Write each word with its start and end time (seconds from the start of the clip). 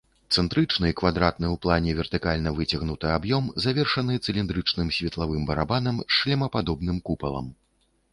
Цэнтрычны 0.35 0.89
квадратны 0.99 1.45
ў 1.49 1.55
плане 1.65 1.91
вертыкальна 1.99 2.53
выцягнуты 2.59 3.11
аб'ём 3.17 3.51
завершаны 3.65 4.15
цыліндрычным 4.29 4.89
светлавым 4.97 5.45
барабанам 5.51 6.01
з 6.05 6.19
шлемападобным 6.21 6.97
купалам. 7.11 7.53